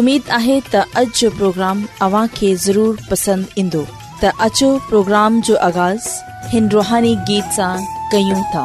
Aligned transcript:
امید 0.00 0.28
आहे 0.34 0.54
त 0.74 0.82
اج 1.00 1.08
जो 1.22 1.28
प्रोग्राम 1.40 1.80
अव्हांखे 2.06 2.52
ज़रूरु 2.66 2.94
पसंदि 3.10 3.60
ईंदो 3.62 3.82
त 4.22 4.30
پروگرام 4.38 4.86
प्रोग्राम 4.90 5.40
जो 5.48 5.56
आगाज़ु 5.68 6.50
हिन 6.54 6.68
रुहानी 6.76 7.14
गीत 7.28 7.52
सां 7.58 8.54
था 8.54 8.64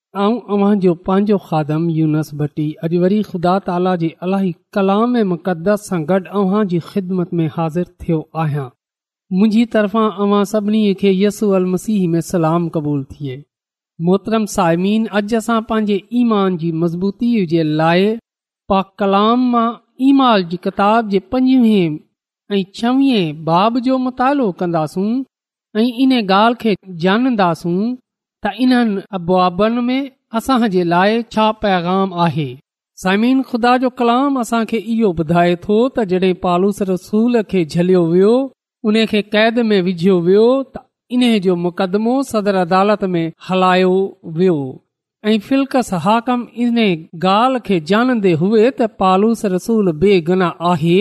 ऐं 0.19 0.33
अव्हांजो 0.53 0.93
पंहिंजो 1.07 1.37
खादम 1.47 1.83
यूनस 1.89 2.29
भट्टी 2.39 2.63
अॼु 2.83 2.99
वरी 3.01 3.21
ख़ुदा 3.27 3.53
ताला 3.67 3.95
जे 3.99 4.09
अलाही 4.23 4.51
कलाम 4.75 5.15
ऐं 5.17 5.23
मुक़दस 5.31 5.87
सां 5.89 5.99
गॾु 6.09 6.19
अव्हां 6.39 6.63
जी 6.73 6.79
ख़िदमत 6.87 7.29
में 7.39 7.47
हाज़िर 7.57 7.83
थियो 8.01 8.17
आहियां 8.43 8.65
मुंहिंजी 9.37 9.63
तरफ़ां 9.75 10.09
अव्हां 10.25 10.43
सभिनी 10.51 10.93
खे 11.01 11.11
यसू 11.19 11.49
अल 11.59 11.65
मसीह 11.75 12.07
में 12.15 12.19
सलाम 12.31 12.67
क़बूल 12.75 13.03
थिए 13.13 13.41
मोहतरम 14.09 14.45
साइमीन 14.55 15.05
अॼु 15.21 15.35
असां 15.41 15.61
पंहिंजे 15.71 16.01
ईमान 16.23 16.57
जी 16.65 16.71
मज़बूती 16.83 17.31
जे 17.55 17.63
लाइ 17.81 18.13
पा 18.69 18.81
कलाम 19.03 19.49
मां 19.55 19.67
ईमाल 20.09 20.43
जी 20.51 20.57
किताब 20.69 21.09
जे 21.15 21.19
पंजवीह 21.31 22.53
ऐं 22.57 22.63
छवीह 22.81 23.33
बाब 23.51 23.79
जो 23.87 23.97
मुतालो 24.09 24.51
कंदासूं 24.63 25.09
ऐं 25.79 25.87
इन 26.03 26.15
ॻाल्हि 26.21 26.75
खे 26.75 26.75
त 28.45 28.51
इन्हनि 28.63 29.01
अबुआबनि 29.17 29.81
में 29.87 30.11
असां 30.37 30.57
जे 30.75 30.83
लाइ 30.91 31.17
छा 31.33 31.45
पैगाम 31.65 32.13
आहे 32.25 32.45
समीन 33.01 33.41
खुदा 33.49 33.73
जो 33.83 33.89
कलाम 33.99 34.39
असां 34.43 34.61
खे 34.71 34.79
इहो 34.93 35.09
ॿुधाए 35.23 35.51
थो 35.65 35.77
त 35.97 36.05
जॾहिं 36.13 36.39
पालूस 36.45 36.81
रसूल 36.91 37.41
खे 37.51 37.63
झलियो 37.75 38.01
वियो 38.13 38.31
उन 38.91 38.97
खे 39.11 39.21
कैद 39.35 39.59
में 39.71 39.79
विझियो 39.89 40.15
वियो 40.29 40.47
त 40.47 40.83
इन्हे 41.17 41.31
जो 41.45 41.55
मुक़दमो 41.67 42.15
सदर 42.31 42.57
अदालत 42.65 43.03
में 43.15 43.23
हलायो 43.49 43.93
वियो 44.39 44.57
ऐं 45.31 45.37
फिल्क 45.49 45.75
हाकम 46.07 46.47
इन्हे 46.65 46.89
ॻाल्हि 47.31 47.63
खे 47.69 47.79
ॼाणन्दे 47.93 48.33
हुए 48.43 48.65
त 48.69 48.91
पालूस 49.03 49.45
रसूल 49.57 49.91
बेगना 50.05 50.51
आहे 50.71 50.99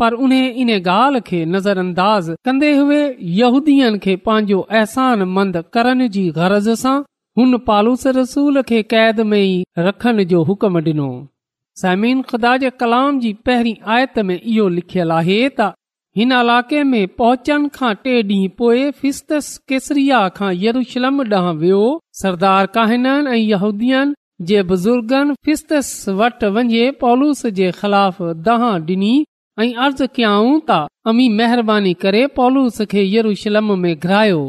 पर 0.00 0.12
उन 0.24 0.32
इन 0.32 0.68
ॻाल्हि 0.78 1.20
खे 1.28 1.44
नज़र 1.54 1.78
अंदाज़ 1.78 2.30
कंदे 2.46 2.70
हुएदीअन 2.76 3.98
खे 4.04 4.14
पंहिंजो 4.26 4.58
अहसान 4.70 5.22
मंद 5.38 5.62
करण 5.74 6.06
जी 6.16 6.28
ग़रज़ 6.36 6.70
सां 6.82 6.98
हुन 7.38 7.58
पालूस 7.70 8.06
रसूल 8.18 8.62
खे 8.68 8.82
क़ैद 8.92 9.20
में 9.30 9.64
रखण 9.86 10.22
जो 10.34 10.42
हुकम 10.50 10.78
डि॒नो 10.88 11.08
समीन 11.82 12.22
ख़ुदा 12.28 12.56
जे 12.64 12.70
कलाम 12.82 13.18
जी 13.24 13.32
पहिरीं 13.48 13.74
आयत 13.96 14.18
में 14.28 14.38
इहो 14.42 14.68
लिखियलु 14.76 15.14
आहे 15.16 15.38
त 15.60 15.68
हिन 16.20 16.32
इलाइक़े 16.36 16.82
में 16.92 17.02
पहुचनि 17.22 17.68
खां 17.78 17.92
टे 18.04 18.14
डीं॒हु 18.30 18.56
पोए 18.60 18.86
फीसस 19.00 19.48
केसरिया 19.72 20.20
खां 20.38 20.52
यरूशलम 20.62 21.20
ॾांहुं 21.28 21.56
वियो 21.64 21.82
सरदार 22.22 22.66
काहिननि 22.78 23.32
ऐं 23.34 23.40
यहूदीअन 23.50 24.14
जे 24.52 24.62
बुज़ुर्गनि 24.72 25.34
फिस्तस 25.48 25.90
वटि 26.22 26.50
वञे 26.58 26.90
पालूस 27.04 27.44
जे 27.60 27.70
ख़िलाफ़ 27.82 28.22
दहा 28.50 28.72
ऐं 29.62 29.72
अर्ज़ु 29.84 30.06
कयऊं 30.16 30.50
त 30.70 30.74
अमी 31.10 31.28
महिरबानी 31.36 31.92
करे 32.02 32.18
पौलूस 32.38 32.76
खे 32.90 33.02
यरूशलम 33.14 33.70
में 33.84 33.94
घुरायो 33.94 34.40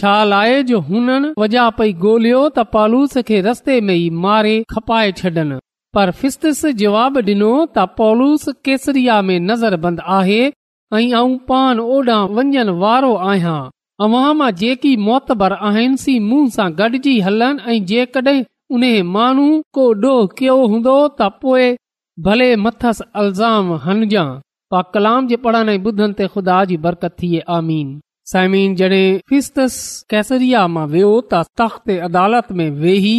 छा 0.00 0.10
लाए 0.32 0.62
जो 0.68 0.78
हुननि 0.90 1.30
वजा 1.42 1.64
पई 1.78 1.92
गोल्यो 2.04 2.42
त 2.58 2.64
पॉलूस 2.74 3.16
खे 3.30 3.40
रस्ते 3.46 3.80
में 3.86 3.94
ई 3.94 4.04
मारे 4.26 4.52
खपाए 4.74 5.10
छॾनि 5.20 5.56
पर 5.98 6.10
फ़िस्तिस 6.20 6.60
जवाब 6.82 7.18
ॾिनो 7.30 7.48
त 7.78 7.86
पौलूस 8.02 8.44
केसरिया 8.68 9.16
में 9.30 9.38
नज़र 9.48 9.76
बंदि 9.86 10.04
आहे 10.18 10.38
ऐं 10.50 11.02
आऊं 11.22 11.34
पान 11.50 11.80
ओढां 11.96 12.20
वञण 12.38 12.70
वारो 12.84 13.12
आहियां 13.32 13.56
अवाम 14.08 14.46
जेकी 14.62 14.94
मोतबर 15.08 15.52
आहिनि 15.72 16.00
सी 16.04 16.18
मूं 16.28 16.40
सां 16.60 16.68
गॾिजी 16.82 17.16
हलनि 17.30 17.68
ऐं 17.74 17.80
जेकड॒हिं 17.94 18.46
उन 18.78 18.86
माण्हू 19.18 19.50
को 19.80 19.92
डोह 20.06 20.22
कयो 20.38 20.56
हूंदो 20.74 20.96
त 21.22 21.30
पोएं 21.44 21.70
भले 22.30 22.48
मथस 22.68 23.04
अल्ज़ाम 23.24 23.76
हणजांइ 23.88 24.40
पा 24.72 24.80
कलाम 24.94 25.26
जे 25.30 25.36
पढ़ण 25.46 25.68
ॿुधनि 25.86 26.14
ते 26.18 26.26
खुदा 26.34 26.58
जी 26.68 26.76
बरकत 26.84 27.14
थे 27.22 27.38
आमीन 27.56 27.88
समीन 28.32 28.74
जॾहिं 28.78 29.40
मां 30.76 30.84
वियो 30.92 31.10
तख़्त 31.32 31.90
अदालत 32.08 32.52
में 32.60 32.68
वेही 32.84 33.14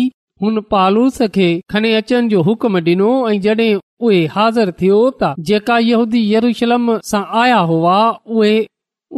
हुन 0.45 0.59
पालूस 0.73 1.21
खे 1.35 1.50
खणी 1.73 1.91
अचनि 2.00 2.29
जो 2.33 2.41
हुकम 2.50 2.77
डि॒नो 2.89 3.09
ऐं 3.31 3.39
जड॒हिं 3.47 4.25
हाज़िर 4.38 4.71
थियो 4.81 4.97
त 5.21 5.31
जेका 5.51 5.77
यहूदी 5.91 6.23
यरुशलम 6.33 6.89
सां 7.11 7.23
आया 7.44 7.59
हुआ 7.73 8.00
उहे 8.38 8.51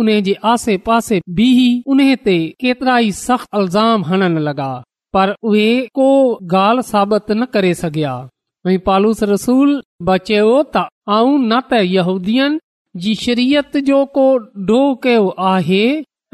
उन 0.03 0.09
जे 0.29 0.35
आसे 0.53 0.77
पासे 0.89 1.21
बीही 1.41 1.67
उ 1.87 1.99
ते 2.27 2.37
केतिरा 2.65 2.99
ई 3.07 3.11
सख़्त 3.23 3.55
अलज़ाम 3.63 4.05
हणण 4.11 4.37
लॻा 4.49 4.69
पर 5.17 5.35
उहे 5.51 5.67
को 6.01 6.11
गाल्हि 6.57 6.89
साबित 6.93 7.31
न 7.41 7.53
करे 7.57 7.73
सघिया 7.83 8.15
पालूस 8.85 9.21
रसूल 9.31 9.71
बच 10.07 10.29
न 11.51 11.62
त 11.71 11.73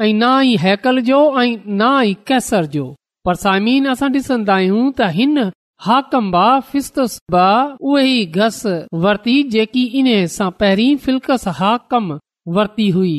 ई 0.04 0.56
हैकल 0.62 1.00
जो 1.08 1.18
ऐं 1.40 1.48
न 1.48 1.88
ई 2.06 2.14
केसर 2.28 2.64
जो 2.72 2.84
पर 3.24 3.34
सामिन 3.42 3.84
असां 3.92 4.08
डिसंदा 4.14 4.54
आहियूं 4.54 4.80
त 4.92 5.06
हिन 5.16 5.36
हाकम 5.88 6.30
बा 6.34 6.46
फिस्ता 6.70 7.04
उहो 7.34 7.98
ई 7.98 8.24
घस 8.40 8.58
वरती 9.04 9.34
जेकी 9.56 9.84
इन 10.00 10.08
सां 10.36 10.50
पहिरीं 10.62 10.96
फिलकस 11.04 11.46
हाकम 11.60 12.10
वरती 12.58 12.88
हुई 12.96 13.14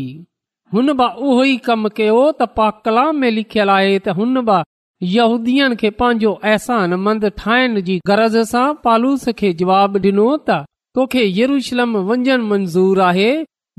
हुन 0.75 0.93
बा 1.03 1.07
उहो 1.27 1.43
ई 1.43 1.55
कम 1.69 1.87
कयो 2.01 2.19
त 2.33 2.49
पाकला 2.57 3.05
में 3.21 3.31
लिखियल 3.37 3.75
आहे 3.79 3.95
त 3.99 4.17
हुन 4.19 4.43
बा 4.51 4.59
न 5.01 5.75
खे 5.79 5.89
पंहिंजो 5.99 6.31
अहसान 6.43 6.93
मंद 7.05 7.25
ठाहिण 7.41 7.79
जी 7.87 7.99
गरज़ 8.09 8.37
सां 8.51 8.65
पालूस 8.87 9.29
खे 9.39 9.51
जवाबु 9.61 9.99
डि॒नो 10.05 10.25
त 10.37 10.59
तोखे 10.97 11.23
यरूशलम 11.39 11.95
वञणु 12.09 12.43
मंज़ूर 12.51 12.99
आहे 13.07 13.31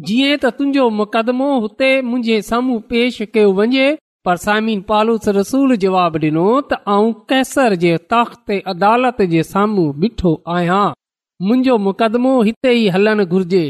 जीअं 0.08 0.36
त 0.36 0.52
तुंहिंजो 0.58 0.88
मुक़दमो 1.00 1.50
हुते 1.66 1.90
मुंहिंजे 2.10 2.40
साम्हूं 2.50 2.78
पेश 2.92 3.20
कयो 3.34 3.52
वञे 3.60 3.84
पर 4.28 4.36
सामिन 4.46 4.80
पालूस 4.90 5.28
रसूल 5.38 5.76
जवाबु 5.86 6.22
डि॒नो 6.26 6.46
त 6.70 6.80
आऊं 6.96 7.12
कैसर 7.32 7.76
जे 7.86 7.92
ताख़्त 8.14 8.58
अदालत 8.76 9.22
जे 9.34 9.46
साम्हूं 9.52 9.86
बीठो 10.04 10.34
आहियां 10.58 10.82
मुंहिंजो 11.48 11.80
मुक़दमो 11.88 12.34
हिते 12.48 12.72
ई 12.80 12.88
हलणु 12.96 13.28
घुर्जे 13.36 13.64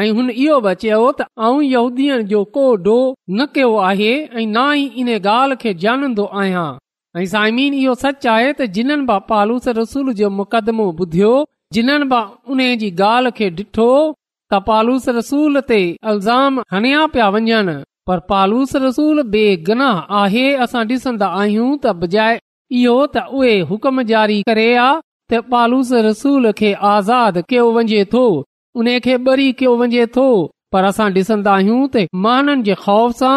ऐं 0.00 0.10
हुन 0.16 0.28
इहो 0.42 0.58
बि 0.64 0.72
चयो 0.82 1.00
त 1.20 1.24
आऊं 1.46 1.92
जो 2.28 2.42
को 2.54 2.62
डो 2.84 2.94
न 3.32 3.46
कयो 3.56 3.72
आहे 3.86 4.12
ऐं 4.24 4.44
न 4.46 4.58
ई 4.76 4.84
इन 5.02 5.08
ॻाल्हि 5.16 5.56
खे 5.64 5.72
जानंदो 5.82 6.24
आहियां 6.42 6.68
ऐं 7.20 7.24
साईमीन 7.32 7.74
इहो 7.80 7.94
सच 8.04 8.26
आहे 8.34 8.52
त 8.60 8.68
जिन्हनि 8.78 9.04
बि 9.10 9.18
पालूस 9.32 9.66
रसूल 9.80 10.12
जो 10.20 10.30
मुक़दमो 10.40 10.86
ॿुधियो 11.00 11.32
जिन्हनि 11.78 12.04
बि 12.14 12.20
उन 12.54 12.62
जी 12.84 12.88
ॻाल्हि 13.06 13.32
खे 13.40 13.48
ॾिठो 13.58 13.88
त 14.14 14.60
पालूस 14.70 15.08
रसूल 15.18 15.60
ते 15.72 15.80
अल्ज़ाम 16.14 16.60
हणिया 16.76 17.04
पिया 17.16 17.28
वञनि 17.36 17.74
पर 18.10 18.20
पालूस 18.32 18.72
रसूल 18.86 19.22
बेगनाह 19.36 20.16
आहे 20.22 20.46
असां 20.68 20.86
डि॒सन्दा 20.94 21.28
आहियूं 21.42 21.66
त 21.84 21.92
बजा 22.06 22.30
इहो 22.80 22.96
त 23.18 23.24
उहे 23.42 23.52
हुकम 23.74 24.02
जारी 24.14 24.40
करे 24.52 24.66
आ 24.68 24.88
त 25.34 25.42
पालूस 25.56 25.92
रसूल 26.08 26.50
खे 26.62 26.72
आज़ाद 26.94 27.40
कयो 27.52 27.68
वञे 27.78 28.00
थो 28.16 28.24
उन 28.80 28.98
खे 29.04 29.16
बरी 29.26 29.52
कयो 29.58 29.76
वञे 29.78 30.04
थो 30.16 30.24
पर 30.72 30.84
असां 30.90 31.08
ॾिसंदा 31.14 31.54
आहियूं 31.60 31.80
त 31.94 32.04
महाननि 32.26 32.62
जे 32.68 32.74
ख़ौफ़ 32.84 33.16
सां 33.16 33.32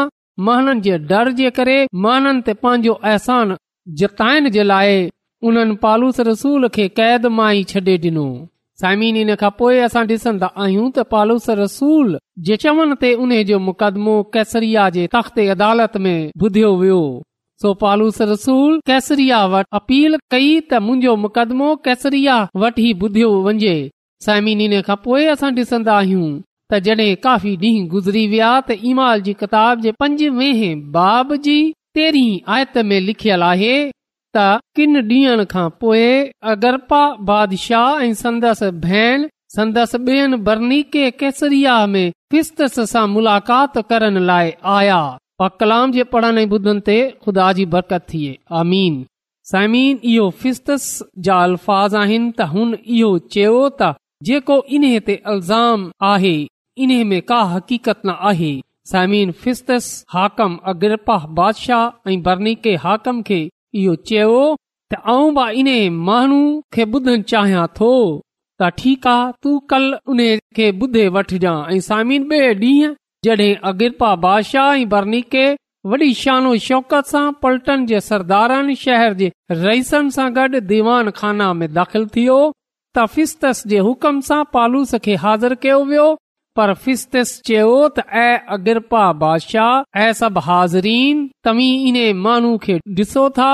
महाननि 0.49 0.81
जे 0.87 0.97
डर 1.11 1.31
जे 1.39 1.49
करे 1.57 1.73
महननि 2.05 2.41
ते 2.49 2.53
पंहिंजो 2.65 2.93
अहसान 3.11 3.51
जतायन 4.01 4.49
जे 4.57 4.63
लाइ 4.71 4.95
उन्हनि 5.49 5.75
पालूस 5.81 6.19
रसूल 6.27 6.67
खे 6.77 6.87
कैद 6.99 7.25
मां 7.39 7.49
ई 7.55 7.63
छडे॒ 7.71 7.97
डिनो 8.05 8.27
सिन 8.83 9.33
खां 9.41 9.49
पोए 9.59 9.79
असां 9.89 10.05
डि॒सन्दा 10.13 10.49
आहियूं 10.65 10.85
त 10.95 11.05
पालूस 11.15 11.49
रसूल 11.63 12.15
जे 12.49 12.57
चवनि 12.65 12.97
ते 13.03 13.11
उन 13.25 13.33
जो 13.51 13.59
मुकदमो 13.69 14.15
कैसरिया 14.37 14.87
जे 14.99 15.07
तख़्ते 15.17 15.47
अदालत 15.57 15.97
में 16.07 16.17
ॿुधियो 16.45 16.69
वियो 16.83 17.01
सो 17.63 17.73
पालूस 17.85 18.21
रसूल 18.33 18.79
कैसरिया 18.91 19.43
वटि 19.57 19.75
अपील 19.81 20.17
कई 20.35 20.47
त 20.59 20.81
मुंहिंजो 20.87 21.15
मुकदमो 21.27 21.73
कैसरिया 21.89 22.37
वटि 22.65 22.87
ई 22.89 22.93
ॿुधियो 23.09 23.29
वञे 23.49 23.75
साइमीन 24.25 24.61
इन 24.67 24.73
खां 24.87 24.95
पोए 25.07 25.25
असां 25.31 25.49
डि॒सन्दा 25.57 25.95
आहियूं 26.03 26.27
त 26.73 26.79
जड॒ 26.85 27.01
काफ़ी 27.23 27.51
ॾींहं 27.63 27.87
गुज़री 27.93 28.23
विया 28.33 28.51
त 28.67 28.75
ईमाल 28.91 29.21
जी 29.27 29.33
किताब 29.41 29.83
बाब 30.99 31.33
आयत 32.53 32.77
में 32.91 32.99
लिखियल 33.09 33.43
आहे 33.49 33.75
त 34.37 34.45
किन 34.77 35.01
ॾींहनि 35.11 35.45
खां 35.51 35.67
पोइ 35.83 36.07
अगरपा 36.53 37.01
बादशाह 37.27 38.29
बरनी 40.47 40.81
के 40.95 41.03
केसरिया 41.23 41.75
में 41.95 42.07
फिस्तस 42.35 42.79
सां 42.95 43.05
मुलाक़ात 43.17 43.77
करण 43.91 44.17
लाइ 44.31 44.53
आया 44.77 45.01
कलाम 45.61 45.91
जे 45.97 46.03
पढ़ण 46.15 46.39
ॿुधनि 46.55 46.81
ते 46.89 46.97
ख़ुदा 47.25 47.51
जी 47.59 47.65
बरकत 47.75 48.05
थिए 48.13 48.33
आमीन 48.61 48.95
साइमीन 49.53 49.99
इहो 50.13 50.25
फिस्तस 50.43 50.85
जा 51.27 51.37
अल्फाज़ 51.49 51.97
आहिनि 52.03 52.31
त 52.39 52.49
हुन 52.55 52.75
इहो 52.99 53.09
चयो 53.37 53.57
त 53.81 53.93
जेको 54.23 54.61
इन्हे 54.75 54.99
ते 55.07 55.15
अल्ज़ाम 55.27 55.89
आहे 56.09 56.35
इन 56.83 57.07
में 57.07 57.21
का 57.31 57.41
हक़ीक़त 57.53 58.01
न 58.05 58.15
आहे 58.29 58.53
हाकम 60.13 60.57
अगरपा 60.71 61.17
बादशाह 61.37 61.89
चयो 64.05 64.45
थो 67.79 67.91
त 68.61 68.69
ठीकु 68.77 69.09
आहे 69.09 69.31
तूं 69.43 69.57
कल 69.71 69.93
उन 70.09 70.19
खे 70.55 70.71
ॿुधे 70.81 71.07
वठज 71.15 71.45
ऐं 71.45 71.79
सामिन 71.87 72.27
ॾींहं 72.37 72.93
जॾहिं 73.25 73.55
अग्रपा 73.71 74.13
बादशाह 74.25 74.73
ऐं 74.75 74.87
बर्नीके 74.89 75.45
वॾी 75.91 76.13
शानो 76.21 76.55
शौक़त 76.67 77.05
सां 77.13 77.31
पलटन 77.41 77.85
जे 77.85 77.99
सरदारनि 78.07 78.75
शहर 78.85 79.13
जे 79.23 79.31
रईसनि 79.51 80.11
सां 80.19 80.29
गॾु 80.35 80.59
दीवान 80.71 81.09
खाना 81.19 81.51
में 81.53 81.71
दाख़िल 81.73 82.07
थियो 82.15 82.37
त 82.97 83.05
फिस्तस 83.13 83.61
जे 83.71 83.79
हुकम 83.85 84.19
सां 84.27 84.43
पालूस 84.55 84.95
खे 85.05 85.15
हाज़िर 85.23 85.53
कयो 85.63 85.77
वियो 85.87 86.03
पर 86.59 86.73
फिस्तस 86.83 87.31
चयो 87.47 87.71
त 87.95 88.03
ऐ 88.25 88.37
अगरपा 88.55 89.01
बादशाह 89.23 90.01
ऐं 90.03 90.11
सभ 90.19 90.37
हाज़रीन 90.47 91.25
तव्हीं 91.43 91.73
इन 91.89 91.99
माण्हू 92.27 92.53
खे 92.65 92.77
डि॒सो 92.99 93.25
था 93.39 93.49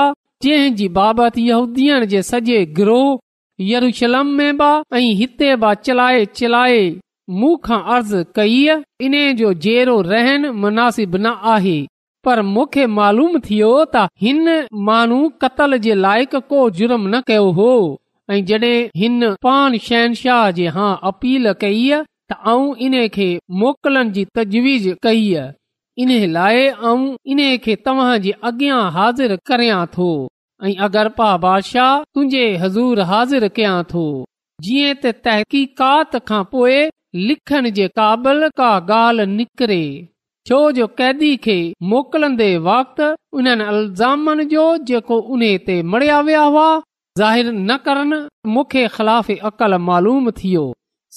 जंहिंजी 0.46 0.88
बाबति 0.98 1.46
जे 2.12 2.22
सॼे 2.28 2.60
ग्रोह 2.78 3.64
यरूशलम 3.70 4.26
में 4.42 4.58
बि 4.62 4.70
ऐं 4.98 5.04
हिते 5.22 5.54
ब 5.64 5.72
चलाए 5.88 6.24
चिलाए 6.40 6.78
मूं 7.40 7.56
खां 7.64 7.80
अर्ज़ु 7.96 8.24
कई 8.38 8.60
इन 9.08 9.16
जो 9.42 9.52
जहिड़ो 9.66 10.00
रहन 10.12 10.46
मुनासिब 10.64 11.16
न 11.16 11.34
आहे 11.56 11.78
पर 12.26 12.42
मूंखे 12.54 12.86
मालूम 13.00 13.38
थियो 13.50 13.72
त 13.96 14.06
हिन 14.26 14.50
माण्हू 14.90 15.18
क़तल 15.44 15.76
जे 15.88 15.94
लाइक़ु 16.06 16.40
को 16.54 16.68
जुर्म 16.80 17.08
न 17.14 17.20
कयो 17.32 17.50
हो 17.60 17.70
जडहिं 18.48 18.86
हिन 19.00 19.24
पान 19.42 19.76
शहनशाह 19.86 20.50
जे 20.58 20.66
हा 20.76 20.88
अपील 21.10 21.52
कई 21.60 21.82
त 21.98 22.56
इन्हे 22.86 23.08
खे 23.16 23.26
मोकिलनि 23.62 24.10
जी 24.18 24.24
तजवीज़ 24.38 24.88
कई 25.06 25.24
इन 26.02 26.10
लाइ 26.34 26.60
ऐं 26.90 27.00
इन्हे 27.32 27.56
खे 27.64 27.74
तव्हां 27.86 28.12
जे 28.26 28.30
अॻियां 28.50 28.78
हाज़िर 28.98 29.36
करिया 29.50 29.78
थो 29.96 30.06
ऐ 30.70 31.08
पा 31.16 31.36
बादशाह 31.46 32.02
तुंहिंजे 32.14 32.44
हज़ूर 32.64 33.00
हाज़िर 33.10 33.48
कयां 33.58 33.82
थो 33.94 34.04
जीअं 34.68 34.94
त 35.00 35.12
तहक़ीक़ात 35.26 36.16
खां 36.30 36.42
पोए 36.54 36.78
लिखण 37.32 37.70
जे 37.80 37.88
काबिल 38.02 38.48
का 38.62 38.70
ॻाल्हि 39.00 39.26
निकिरे 39.34 39.82
छो 40.48 40.60
जो 40.78 40.86
कैदी 41.00 41.34
खे 41.48 41.58
मोकिलन्दे 41.94 42.50
वक़्तज़ामनि 42.70 44.44
जो 44.56 44.64
जेको 44.92 45.18
उन्हीअ 45.38 45.58
ते 45.68 45.82
मड़या 45.96 46.20
विया 46.30 46.42
हुआ 46.56 46.70
ज़ाहिर 47.18 47.50
न 47.52 47.76
करण 47.86 48.12
मूंखे 48.50 48.86
ख़िलाफ़ 48.92 49.30
अकल 49.32 49.74
मालूम 49.88 50.30
थियो 50.38 50.62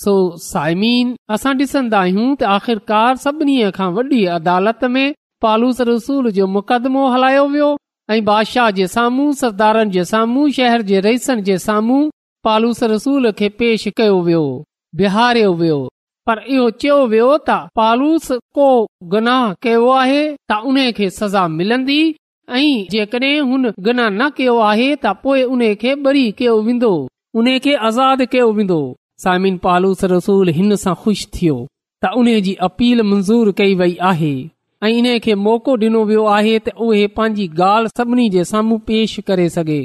सो 0.04 0.14
साइमीन 0.46 1.14
असां 1.36 1.54
डि॒संदा 1.60 2.00
आहियूं 2.08 2.28
त 2.40 2.50
आख़िरकार 2.56 3.16
सभिनी 3.26 3.54
खां 3.78 3.88
वॾी 4.00 4.26
अदालत 4.40 4.84
में 4.96 5.14
पालूस 5.46 5.80
रसूल 5.90 6.30
जो 6.40 6.48
मुक़दमो 6.56 7.06
हलायो 7.14 7.46
वियो 7.54 7.70
ऐं 8.10 8.18
बादशाह 8.32 8.70
जे 8.80 8.88
साम्हूं 8.96 9.32
सरदारनि 9.44 9.92
जे 9.96 10.04
साम्हूं 10.12 10.48
शहर 10.58 10.82
जे 10.92 11.00
रईसनि 11.08 11.48
जे 11.52 11.58
साम्हूं 11.68 12.02
पालूस 12.50 12.84
रसूल 12.96 13.32
खे 13.40 13.50
पेश 13.62 13.88
कयो 14.02 14.20
वियो 14.28 14.44
बिहारियो 15.04 15.54
वियो 15.64 15.80
पर 16.28 16.44
इहो 16.58 16.70
चयो 16.84 17.00
वियो 17.16 17.32
त 17.48 17.58
पालूस 17.82 18.28
को 18.60 18.70
गुनाह 19.16 19.48
कयो 19.68 19.90
आहे 20.04 20.22
त 20.54 20.60
उन 20.74 20.84
खे 21.00 21.10
सज़ा 21.22 21.48
मिलंदी 21.58 22.00
ऐं 22.54 22.86
जेकडहिंना 22.92 24.08
न 24.10 24.28
कयो 24.38 24.58
आहे 24.72 24.90
त 24.96 25.14
पोएं 25.24 25.44
उन 25.56 25.62
खे 25.82 25.96
बरी 26.08 26.32
कयो 26.40 26.62
वेंदो 26.68 26.92
आज़ाद 27.88 28.22
कयो 28.32 28.52
वेंदो 28.58 28.82
पालूस 29.64 30.04
रसूल 30.14 30.50
हिन 30.58 30.76
सां 30.84 30.94
ख़ुशि 31.04 31.26
थियो 31.38 31.56
त 32.04 32.12
उन 32.20 32.28
जी 32.48 32.54
अपील 32.70 33.02
मंज़ूर 33.12 33.52
कई 33.62 33.76
वई 33.80 33.98
आहे 34.12 34.34
ऐं 34.84 34.92
इन 34.98 35.08
खे 35.26 35.36
मौको 35.48 35.74
ॾिनो 35.86 36.04
वियो 36.12 36.26
आहे 36.38 36.58
त 36.68 36.76
उहे 36.88 37.06
पंहिंजी 37.18 37.48
ॻाल्हि 37.62 37.90
सभिनी 38.00 38.30
जे 38.36 38.44
साम्हूं 38.54 38.78
पेश 38.90 39.20
करे 39.28 39.50
सघे 39.58 39.80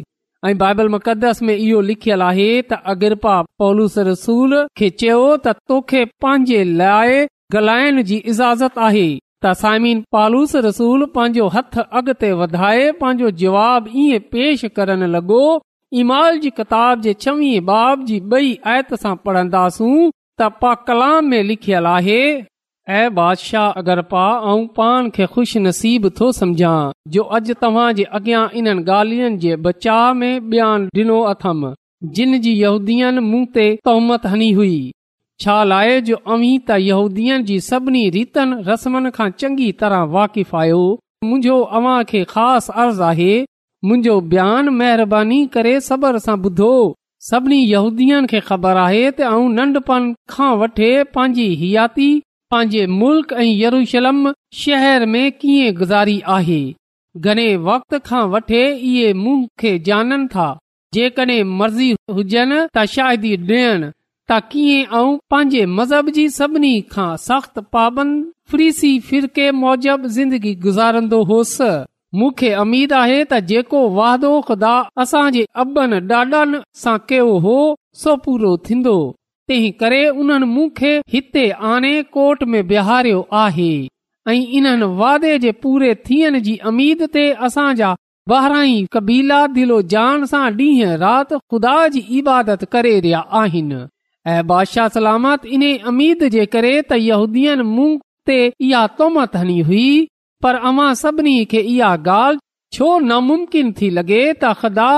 ऐं 0.49 0.57
बाइबल 0.65 0.89
मुक़द्दस 0.97 1.43
में 1.49 1.55
इहो 1.55 1.81
लिखियल 1.93 2.23
आहे 2.29 2.51
त 2.73 2.83
अगरि 2.95 3.89
रसूल 4.11 4.57
खे 4.81 4.91
चयो 5.05 5.23
त 5.47 5.57
तोखे 5.73 6.05
पंहिंजे 6.27 6.63
लाइ 6.83 7.23
गलाइण 7.57 8.03
जी 8.13 8.17
इजाज़त 8.35 8.79
आहे 8.89 9.09
त 9.45 9.51
साइमीन 9.59 10.01
पालूस 10.15 10.55
रसूल 10.65 11.05
पंहिंजो 11.13 11.45
हथ 11.53 11.77
अॻिते 12.01 12.33
वधाए 12.41 12.91
पंहिंजो 13.03 13.31
जवाब 13.43 13.87
ईअं 14.03 14.25
पेश 14.35 14.65
करण 14.79 15.05
लॻो 15.13 15.39
इमाल 16.03 16.39
जी 16.43 16.51
किताब 16.59 17.01
जे 17.07 17.15
छवीह 17.27 17.61
बाब 17.71 18.03
जी 18.11 18.19
बई 18.35 18.51
आयत 18.75 18.93
सां 19.07 19.15
पढ़ंदासूं 19.29 19.95
त 20.05 20.51
पा 20.65 20.75
कलाम 20.91 21.31
में 21.35 21.43
लिखियलु 21.53 21.89
आहे 21.95 22.19
ऐं 22.99 23.09
बादशाह 23.21 23.81
अगर 23.83 24.03
पा 24.13 24.27
ऐं 24.51 24.61
पाण 24.77 25.09
खे 25.17 25.29
नसीब 25.69 26.11
थो 26.21 26.31
सम्झा 26.43 26.75
जो 27.17 27.27
अॼ 27.39 27.57
तव्हां 27.65 27.89
जे 28.03 28.09
अॻियां 28.21 28.45
इन्हनि 28.63 28.85
ॻाल्हियुनि 28.99 29.43
जे 29.47 29.57
बचा 29.69 29.99
में 30.21 30.49
बयान 30.51 30.87
डि॒नो 30.95 31.21
अथमि 31.35 31.73
जिन 32.19 32.41
जी 32.47 32.55
यूदीअ 32.63 33.11
मूं 33.35 33.45
ते 33.57 33.69
तोहमत 33.89 34.33
हनी 34.35 34.53
हुई 34.61 34.77
छा 35.43 35.63
लाइ 35.69 36.01
जो 36.07 36.17
अवी 36.35 36.49
त 36.69 36.77
यहूदीअ 36.87 37.37
जी 37.51 37.55
सभिनी 37.67 38.01
रीतनि 38.15 38.57
रस्मनि 38.67 39.11
खां 39.19 39.29
चंङी 39.43 39.69
तरह 39.83 40.03
वाक़िफ़ 40.15 40.51
आहियो 40.63 40.81
मुंहिंजो 41.29 41.55
अव्हां 41.79 41.95
खे 42.11 42.21
ख़ासि 42.33 42.73
अर्ज़ु 42.83 43.05
आहे 43.07 43.29
मुंहिंजो 43.91 44.17
बयान 44.35 44.69
महिरबानी 44.81 45.39
करे 45.55 45.73
सबर 45.87 46.19
सां 46.25 46.35
ॿुधो 46.51 46.69
सभिनी 47.29 47.61
यहूदीअ 47.71 48.19
खे 48.33 48.41
ख़बर 48.51 48.81
आहे 48.83 49.01
त 49.07 49.31
नन्ढपण 49.61 50.11
खां 50.35 50.51
वठी 50.65 50.91
पंहिंजी 51.17 51.47
हयाती 51.63 52.09
पंहिंजे 52.55 52.85
मुल्क़ 52.99 53.33
ऐं 53.45 53.47
यरूशलम 53.63 54.21
शहर 54.65 55.07
में 55.15 55.25
कीअं 55.41 55.73
गुज़ारी 55.81 56.19
आहे 56.37 56.59
घणे 57.29 57.47
वक़्त 57.71 57.97
खां 58.11 58.21
वठे 58.37 58.61
इहे 58.93 59.09
मूं 59.23 59.39
खे 59.65 59.73
जाननि 59.89 60.29
था 60.37 60.51
जेकड॒हिं 60.99 61.41
मर्ज़ी 61.63 61.91
हुजनि 62.19 62.61
त 62.77 62.85
शादी 62.97 63.33
ॾियनि 63.55 63.91
ता 64.31 64.39
कीअं 64.51 64.83
ऐं 64.97 65.17
पंहिंजे 65.31 65.65
मज़हब 65.77 66.09
जी 66.17 66.29
सभिनी 66.39 66.73
खां 66.91 67.07
सख़्त 67.23 67.59
फ्रीसी 68.51 68.91
फिरके 69.07 69.51
मौजब 69.63 70.07
ज़िंदगी 70.17 70.55
गुज़ारंदो 70.67 71.23
होसि 71.31 71.71
मूंखे 72.21 72.51
अमीद 72.65 72.93
आहे 73.01 73.17
त 73.25 73.41
जेको 73.49 73.81
वादो 73.99 74.31
ख़ुदा 74.51 74.73
असांजे 75.07 75.45
अॿनि 75.65 76.01
ॾाॾनि 76.21 76.61
सां 76.83 76.97
कयो 77.09 77.33
हो 77.49 77.57
सो 78.05 78.15
पूरो 78.29 78.53
थींदो 78.71 78.95
तंहिं 79.51 79.73
करे 79.81 80.01
उन्हनि 80.23 80.51
मूं 80.55 80.69
हिते 81.15 81.45
आणे 81.75 81.93
कोर्ट 82.19 82.45
में 82.53 82.61
बिहारियो 82.69 83.27
आहे 83.43 83.71
ऐं 84.31 84.39
इन्हनि 84.61 84.93
वादे 85.05 85.37
जे 85.47 85.53
पूरे 85.65 85.95
थियण 86.09 86.39
जी 86.49 86.57
अमीद 86.73 87.03
ते 87.19 87.31
असांजा 87.49 87.93
ॿाहिरां 88.39 88.67
कबीला 88.97 89.47
दिलो 89.59 89.81
जान 89.97 90.25
सां 90.35 90.45
डींहं 90.63 90.97
राति 91.07 91.43
ख़ुदा 91.51 91.77
जी 91.97 92.07
इबादत 92.23 92.65
करे 92.77 93.01
रहिया 93.01 93.19
आहिनि 93.47 93.87
ऐं 94.29 94.47
बादशाह 94.47 94.89
सलामत 94.95 95.45
इन 95.57 95.63
अमीद 95.91 96.25
जे 96.33 96.45
करे 96.55 96.73
त 96.81 96.97
यहूदीअ 97.03 97.57
मूं 97.75 97.91
ते 98.31 98.39
इहा 98.69 98.87
तौम 98.97 99.19
हणी 99.35 99.61
हुई 99.69 99.87
पर 100.45 100.55
अव्हां 100.71 100.89
सभिनी 101.03 101.37
खे 101.53 101.61
इहा 101.75 101.93
ॻाल्हि 102.05 102.41
छो 102.77 102.89
नामुमकिन 103.11 103.73
थी 103.79 103.91
लॻे 103.99 104.21
त 104.43 104.53
ख़ुदा 104.63 104.89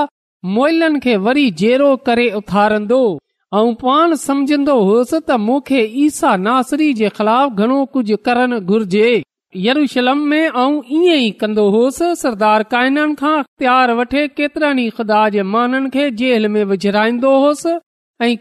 मोइलनि 0.57 0.99
खे 1.05 1.15
वरी 1.27 1.45
जेरो 1.61 1.95
करे 2.09 2.29
उथारंदो 2.39 2.99
ऐं 3.61 3.73
पाण 3.85 4.13
समझंदो 4.25 4.75
होसि 4.91 5.15
त 5.29 5.37
मूंखे 5.47 5.81
ईसा 6.07 6.35
नासरी 6.49 6.89
जे 6.99 7.09
ख़िलाफ़ 7.19 7.63
घणो 7.63 7.79
कुझु 7.95 8.17
करणु 8.29 8.59
घुर्जे 8.73 9.07
यरूशलम 9.67 10.23
में 10.33 10.39
ऐं 10.41 10.69
ईअं 10.99 11.21
ई 11.21 11.31
कंदो 11.43 11.69
होसि 11.77 12.11
सरदार 12.25 12.63
काइन 12.75 13.13
खां 13.23 13.33
अख़्तियार 13.39 13.93
वठे 14.01 14.27
केतिरनि 14.39 14.89
ख़ुदा 14.99 15.23
जे 15.37 15.47
माननि 15.55 15.89
खे 15.97 16.09
जेल 16.23 16.47
में 16.55 16.63
विझड़ाईंदो 16.73 17.35
होसि 17.45 17.75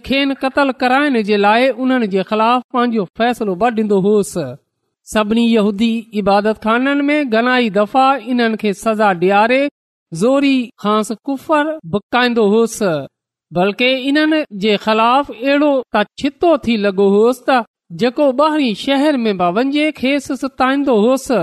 खेनल 0.06 0.70
कराइण 0.80 1.22
जे 1.28 1.36
लाइ 1.36 1.68
उन्हनि 1.82 2.06
जे 2.14 2.22
खिलाफ़ 2.30 2.62
पंहिंजो 2.72 3.04
फ़ैसिलो 3.18 3.54
वढंदो 3.60 3.98
होसि 4.06 4.44
सभिनी 5.12 6.10
इबादताननि 6.20 7.02
में 7.08 7.30
घणाई 7.30 7.70
दफ़ा 7.78 8.04
इन्हनि 8.32 8.56
खे 8.62 8.72
सज़ा 8.82 9.12
कुफर 11.26 11.76
बुकाईंदो 11.94 12.46
होसि 12.52 12.90
बल्कि 13.58 13.88
इन्हनि 14.08 14.44
जे 14.64 14.76
ख़िलाफ़ 14.84 15.32
अहिड़ो 15.32 15.72
त 15.96 16.04
छितो 16.20 16.56
थी 16.66 16.76
लॻो 16.84 17.06
होसि 17.16 17.42
त 17.48 17.58
जेको 18.02 18.30
ॿाहिरि 18.42 18.74
शहर 18.84 19.16
में 19.24 19.36
बावंज 19.40 19.76
खेसि 19.96 20.36
सुताईंदो 20.42 20.94
होसि 21.06 21.40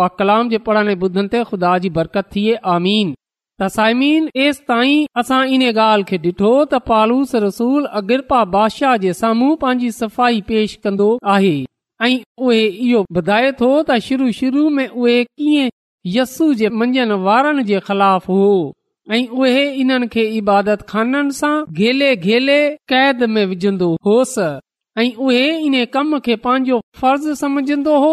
पाकाम 0.00 0.48
जे 0.48 0.58
पुराणे 0.66 0.94
ॿुधनि 1.04 1.28
ते 1.34 1.42
ख़ुदा 1.52 1.76
जी 1.84 1.90
बरकत 2.00 2.28
थिए 2.34 2.54
आमीन 2.74 3.14
त 3.60 3.66
साईमीन 3.74 4.26
एसि 4.44 4.62
ताईं 4.68 5.04
असां 5.20 5.42
इन 5.56 5.62
ॻाल्हि 5.68 6.04
खे 6.08 6.16
डि॒ठो 6.24 6.48
त 6.64 6.74
पालूस 6.88 7.30
रसूल 7.44 7.86
अगिरपा 8.00 8.40
बादशाह 8.54 8.96
जे 9.04 9.12
साम्हूं 9.20 9.54
पंहिंजी 9.62 9.90
सफ़ाई 10.00 10.40
पेश 10.50 10.74
कंदो 10.84 11.08
आहे 11.34 11.54
ऐं 12.04 12.10
उहे 12.44 12.60
इहो 12.88 13.00
ॿुधाए 13.20 13.50
थो 13.60 13.70
त 13.90 13.96
शुरू 14.08 14.30
शुरू 14.40 14.68
में 14.78 14.86
उहे 14.88 15.16
कीअं 15.24 15.70
यस्सू 16.18 16.52
जे 16.60 16.68
मंझंदि 16.82 17.18
वारनि 17.28 17.64
जे 17.72 17.80
ख़िलाफ़ 17.88 18.30
हो 18.34 18.52
ऐं 19.16 19.24
उहे 19.40 19.66
इन्हनि 19.84 20.06
खे 20.18 20.26
इबादत 20.44 20.84
खाननि 20.94 21.36
सां 21.40 21.54
घेले 21.80 22.14
घेले 22.28 22.60
कैद 22.94 23.24
में 23.36 23.44
विझंदो 23.54 23.90
होसि 24.10 24.50
ऐं 25.04 25.10
उहे 25.28 25.44
इन 25.70 25.84
कम 25.96 26.18
खे 26.28 26.36
पंहिंजो 26.48 26.82
फर्ज़ 27.00 27.32
समझंदो 27.44 27.96
हो 28.08 28.12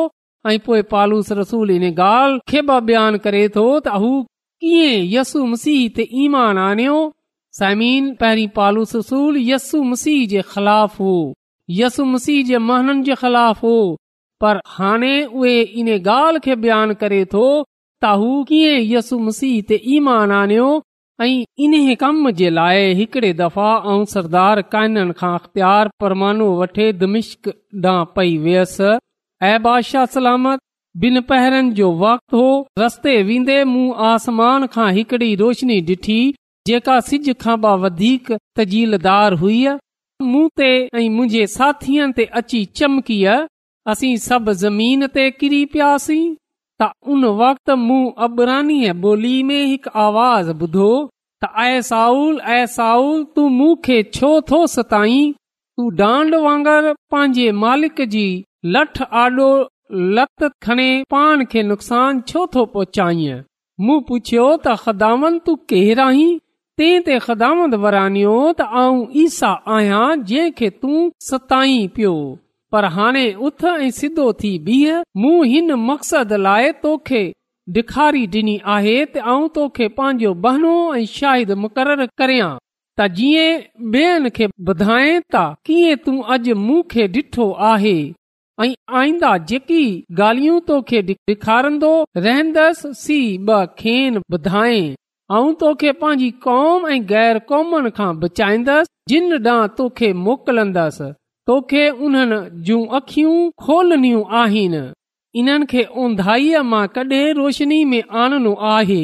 ऐं 0.52 0.58
पोइ 0.70 0.82
पालूस 0.96 1.32
रसूल 1.44 1.80
इन 1.82 1.90
ॻाल्हि 2.14 2.40
खे 2.52 2.62
बयानु 2.76 3.26
करे 3.28 3.48
थो 3.60 3.66
त 3.80 4.02
हू 4.06 4.12
स 4.66 5.36
मसीहान 5.52 6.80
यसु 9.40 9.82
ख़िलाफ़ 13.16 13.60
हो 13.66 13.80
पर 14.42 14.60
हाणे 14.76 15.12
उहे 15.26 15.60
इन 15.80 15.90
ॻाल्हि 15.96 16.40
खे 16.46 16.56
बयान 16.64 16.94
करे 17.04 17.24
थो 17.34 17.44
त 18.04 18.14
हू 18.24 18.32
कीअं 18.52 18.80
यसु 18.96 19.20
मसीह 19.28 19.60
ते 19.70 19.82
ईमान 19.98 20.32
आनियो 20.40 20.70
ऐं 21.22 21.32
इन 21.66 21.96
कम 22.06 22.30
जे 22.42 22.50
लाइ 22.60 22.94
हिकड़े 23.02 23.34
दफ़ा 23.46 23.70
ऐं 23.94 24.04
सरदार 24.16 24.62
कायन 24.76 25.12
खां 25.20 25.34
अख़्तियार 25.40 25.90
परमानो 26.04 26.50
वठे 26.62 26.92
दमिश्क 27.04 27.48
ॾांहुं 27.84 28.06
पई 28.16 28.38
वियसि 28.48 28.98
ऐं 29.50 29.56
बादशाह 29.64 30.06
सलामत 30.20 30.60
ॿिनि 31.02 31.20
पहिरनि 31.30 31.70
जो 31.78 31.92
वक़्तु 32.00 32.38
हो 32.38 32.50
रस्ते 32.80 33.12
वेंदे 33.28 33.64
मूं 33.66 33.86
आसमान 34.08 34.66
खां 34.74 34.92
हिकड़ी 34.94 35.30
रोशनी 35.36 35.80
ॾिठी 35.94 36.18
जेका 36.68 37.00
सिज 37.08 37.30
खां 37.42 37.56
वधीक 37.84 38.32
तजीलदार 38.60 39.34
हुई 39.44 39.66
मूं 40.34 40.44
ते 40.60 40.68
ऐं 40.96 41.10
मुंहिंजे 41.16 41.48
साथीअ 41.56 42.10
ते 42.20 42.26
अची 42.42 42.62
चमकीअ 42.82 43.38
असीं 43.94 44.14
सभु 44.28 44.54
ज़मीन 44.62 45.08
ते 45.16 45.26
किरी 45.40 45.64
पियासीं 45.74 46.22
त 46.82 46.92
उन 47.16 47.26
वक़्त 47.42 47.70
अबरानीअ 48.28 48.94
ॿोली 49.08 49.34
में 49.50 49.60
हिकु 49.66 49.96
आवाज़ 50.06 50.54
ॿुधो 50.68 50.90
त 51.46 51.52
ऐं 51.68 51.82
साऊल 51.92 52.40
ऐं 52.60 52.66
साउल 52.78 53.24
तू 53.36 53.48
मूं 53.58 53.74
खे 53.90 54.02
छो 54.20 54.32
थो 54.54 54.66
सताईं 54.78 55.32
तूं 55.34 55.94
डांड 56.06 56.36
वांगुरु 56.48 56.94
पंहिंजे 57.16 57.52
मालिक 57.68 58.02
जी 58.18 58.28
लठ 58.78 59.02
आॾो 59.26 59.52
लत 59.96 60.44
खणे 60.64 61.04
पाण 61.12 61.44
खे 61.52 61.62
नुक़सान 61.64 62.22
छो 62.28 62.46
थो 62.54 62.64
पहुचाईं 62.76 63.42
मूं 63.86 64.00
पुछियो 64.08 64.46
त 64.66 64.74
ख़दाम 64.86 65.28
तूं 65.46 65.56
कहिड़ाई 65.72 66.28
ते 66.82 67.18
ख़दामंद 67.26 67.76
वरानियो 67.84 68.38
त 68.60 68.68
आऊं 68.84 69.04
ईसा 69.24 69.52
आहियां 69.76 70.08
जंहिंखे 70.32 70.70
तूं 70.86 71.04
सताईं 71.30 71.88
पियो 71.98 72.14
पर 72.72 72.86
हाणे 72.96 73.26
उथ 73.50 73.64
ऐं 73.74 73.90
सिधो 74.00 74.32
थी 74.42 74.52
बीह 74.70 75.02
मूं 75.24 75.46
हिन 75.54 75.74
मक़सद 75.88 76.34
लाइ 76.48 76.72
तोखे 76.84 77.24
ॾेखारी 77.78 78.26
ॾिनी 78.38 78.58
आहे 78.78 78.96
त 79.16 79.28
आऊं 79.34 79.48
तोखे 79.58 79.88
पंहिंजो 80.00 80.34
बहनो 80.48 80.72
ऐं 80.96 81.06
शाहिद 81.14 81.52
मुक़रर 81.68 82.06
करियां 82.24 82.50
त 83.00 83.08
जीअं 83.22 83.62
ॿियनि 83.94 84.30
खे 84.40 84.48
ॿुधाए 84.72 85.16
त 85.36 85.46
कीअं 85.70 86.04
तूं 86.08 86.18
अॼु 86.38 86.56
मूं 86.66 86.82
ॾिठो 86.96 87.50
आहे 87.74 87.98
ऐं 88.62 88.74
आईंदा 88.98 89.38
जेकी 89.50 89.84
ॻाल्हियूं 90.20 90.60
तोखे 90.68 91.00
ॾेखारींदो 91.12 91.94
रहंदसि 92.18 92.92
सी 93.00 93.18
ॿ 93.38 93.66
खेन 93.80 94.18
ॿुधाए 94.34 94.80
ऐं 95.38 95.54
तोखे 95.62 95.92
पंहिंजी 96.02 96.30
कौम 96.46 96.86
ऐं 96.90 97.02
गैर 97.14 97.38
कौम 97.50 97.90
खां 97.98 98.12
बचाईंदसि 98.20 98.94
जिन 99.10 99.36
ॾांहुं 99.44 99.68
तोखे 99.78 100.12
मोकिलंदसि 100.26 101.10
तोखे 101.48 101.90
उन्हनि 102.04 102.40
जूं 102.70 102.82
अखियूं 103.02 103.50
खोलणियूं 103.66 104.24
आहिनि 104.44 104.84
इन्हनि 105.42 105.66
खे 105.74 105.84
ओंधाईअ 106.06 106.62
मां 106.74 106.86
कॾहिं 106.98 107.26
रोशनी 107.42 107.84
में 107.94 108.02
आनणो 108.26 108.54
आहे 108.78 109.02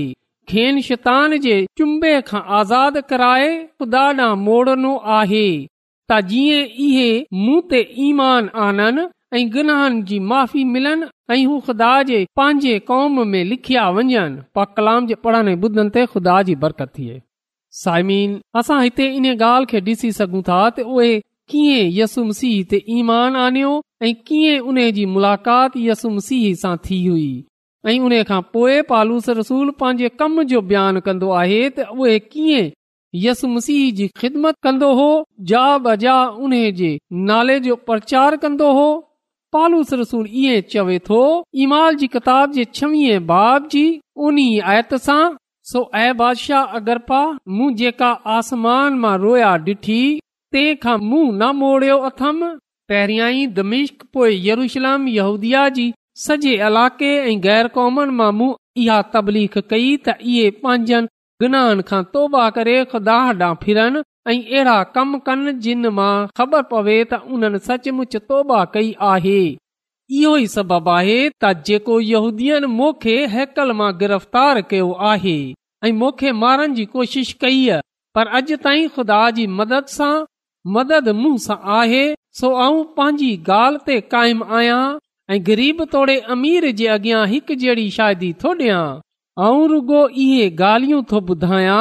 खेन 0.49 0.81
शैतान 0.89 1.37
जे 1.47 1.57
चुम्बे 1.77 2.17
खां 2.29 2.41
आज़ाद 2.59 3.01
कराए 3.09 3.49
ख़ुदा 3.77 4.07
ॾांहुं 4.23 4.41
मोड़नो 4.47 4.95
आहे 5.19 5.47
त 6.11 6.21
जीअं 6.33 6.67
इहे 6.89 7.11
मूं 7.45 7.61
ते 7.71 7.81
ईमान 8.09 8.49
आननि 8.67 9.07
ऐं 9.35 9.49
गुनाहनि 9.53 10.01
जी 10.09 10.17
माफ़ी 10.29 10.63
मिलनि 10.73 11.07
ऐं 11.33 11.45
हू 11.45 11.59
ख़ुदा 11.65 11.89
जे 12.03 12.25
पंहिंजे 12.35 12.77
कौम 12.89 13.19
में 13.31 13.43
लिखिया 13.45 13.89
वञनि 13.97 14.15
पा 14.55 14.63
कलाम 14.77 15.07
जे 15.11 15.15
पढ़ण 15.25 15.49
ॿुधनि 15.65 15.89
ते 15.97 16.05
खुदा 16.13 16.41
जी 16.47 16.53
बरकत 16.63 16.91
थिए 16.97 17.19
साइमीन 17.81 18.31
असां 18.59 18.81
हिते 18.83 19.05
इन 19.17 19.25
ॻाल्हि 19.33 19.65
खे 19.73 19.79
ॾिसी 19.89 20.11
सघूं 20.19 20.41
था 20.47 20.59
त 20.69 20.85
उहे 20.95 21.09
कीअं 21.53 21.91
यसु 21.97 22.23
ते 22.71 22.79
ईमान 23.01 23.35
आणियो 23.43 23.73
ऐं 24.07 24.13
कीअं 24.29 24.63
उन 24.71 24.79
जी 24.99 25.05
मुलाक़ात 25.17 25.77
यसुम 25.87 26.15
मसीह 26.15 26.53
सां 26.63 26.75
थी 26.87 26.97
हुई 27.05 27.27
ऐं 27.87 27.97
उन 28.09 28.15
खां 28.31 28.39
पोइ 28.55 28.81
पालूस 28.93 29.29
रसूल 29.41 29.69
पंहिंजे 29.83 30.09
कम 30.23 30.41
जो 30.53 30.61
बयानु 30.73 31.01
कंदो 31.09 31.29
आहे 31.43 31.59
त 31.75 31.85
उहे 31.97 32.15
कीअं 32.31 33.53
जी 34.01 34.09
ख़िदमत 34.21 34.57
कंदो 34.67 34.89
हो 35.01 35.09
जा 35.53 35.67
बजा 35.89 36.17
उन्हे 36.47 36.63
जे 36.81 36.91
नाले 37.31 37.59
जो 37.69 37.75
प्रचार 37.91 38.35
कंदो 38.47 38.71
हो 38.79 38.87
पालूस 39.53 39.93
रसूल 39.99 40.27
इएं 40.41 40.59
चवे 40.71 40.97
थो 41.09 41.19
ईमाल 41.65 41.95
जी 42.01 42.07
किताब 42.15 42.51
जे 42.57 42.65
छवीह 42.79 43.19
बाब 43.31 43.67
जी 43.71 43.83
उन्ही 44.29 44.47
आयत 44.73 44.93
सां 45.05 45.21
सो 45.71 45.81
ए 45.95 46.11
बादशाह 46.21 46.75
अगरपा 46.79 47.21
मूं 47.57 47.69
जेका 47.81 48.09
आसमान 48.37 48.99
मां 49.05 49.17
रोया 49.23 49.55
डि॒ठी 49.67 49.97
तंहिं 50.55 50.75
खां 50.85 50.97
मुं 51.09 51.23
न 51.25 51.49
मोड़ियो 51.61 51.97
अथमि 52.11 52.49
पहिरियां 52.91 53.29
ई 53.37 53.47
दमिश्क 53.61 54.05
पोए 54.17 54.31
यरूशलम 54.49 55.07
यहूदिया 55.17 55.65
जी 55.79 55.87
सॼे 56.25 56.53
इलाके 56.69 57.11
ऐं 57.31 57.41
गैर 57.47 57.67
कौमनि 57.79 58.17
मां 58.21 58.31
इहा 58.83 59.01
तबलीख 59.15 59.57
कई 59.73 59.89
त 60.07 60.15
इहे 60.33 60.49
पंहिंजनि 60.63 61.11
गनाहन 61.45 61.85
खां 61.91 62.03
तौबा 62.15 62.45
करे 62.59 62.77
खुदा 62.93 63.19
फिरन 63.65 64.01
अहिड़ा 64.29 64.73
कम 64.95 65.17
कनि 65.27 65.51
जिन 65.65 65.87
मां 65.99 66.15
ख़बर 66.39 66.61
पवे 66.71 66.95
त 67.11 67.17
उन्हनि 67.35 67.59
सचमुच 67.67 68.15
तौबा 68.31 68.57
कई 68.75 68.89
आहे 69.11 69.37
इहो 69.53 70.33
ई 70.41 70.47
सबब 70.55 70.89
आहे 70.95 71.15
त 71.29 71.53
जेको 71.69 72.97
हैकल 73.35 73.71
मां 73.79 73.89
गिरफ़्तार 74.03 74.61
कयो 74.73 74.91
आहे 75.11 75.37
ऐं 75.85 75.91
मोखे 76.01 76.31
मारण 76.43 76.73
जी 76.81 76.85
कोशिश 76.95 77.31
कई 77.45 77.59
पर 78.17 78.27
अॼु 78.41 78.57
ताईं 78.67 78.87
ख़ुदा 78.97 79.19
जी 79.39 79.45
मदद 79.61 79.89
सां 79.95 80.11
मदद 80.77 81.09
मुंह 81.23 81.37
सां 81.47 81.57
आहे 81.79 82.03
सो 82.41 82.51
आऊं 82.65 82.83
पंहिंजी 82.99 83.31
गाल 83.49 83.79
ते 83.89 83.99
क़ाइमु 84.13 84.49
आहियां 84.59 84.79
ऐ 85.31 85.39
गरीब 85.49 85.83
तोड़े 85.95 86.17
अमीर 86.37 86.69
जे 86.81 86.87
अॻियां 86.97 87.25
हिकु 87.33 87.57
जहिड़ी 87.65 87.89
शादी 87.97 88.31
थो 88.43 88.53
डि॒यां 88.61 88.85
आऊं 89.47 89.65
रुगो 89.73 90.03
इहे 90.27 90.49
गालयूं 90.63 91.01
थो 91.13 91.21
ॿुधायां 91.35 91.79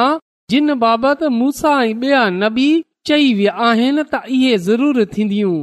जिन 0.51 0.73
बाबति 0.81 1.27
मूसा 1.39 1.71
ऐं 1.83 1.93
ॿिया 2.01 2.19
नबी 2.41 2.69
चई 3.09 3.27
विया 3.39 3.51
आहिनि 3.65 4.03
त 4.13 4.21
इहे 4.37 4.53
ज़रूर 4.67 5.03
थीन्दियूं 5.15 5.57